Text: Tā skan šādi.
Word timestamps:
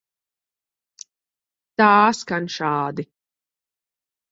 Tā 1.83 1.91
skan 2.21 2.51
šādi. 2.57 3.09